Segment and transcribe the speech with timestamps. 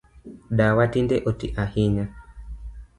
[0.57, 2.05] Dawa tinde otii ahinya